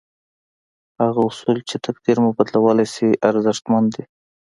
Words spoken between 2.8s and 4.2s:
شي ارزښتمن دي.